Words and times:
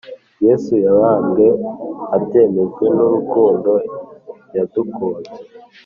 Yesu 0.45 0.73
yabambwe 0.85 1.45
abyemejwe 2.15 2.85
nurukundo 2.95 3.71
yadukunze 4.55 5.33